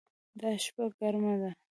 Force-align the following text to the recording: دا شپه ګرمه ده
دا 0.39 0.49
شپه 0.63 0.83
ګرمه 0.97 1.33
ده 1.41 1.51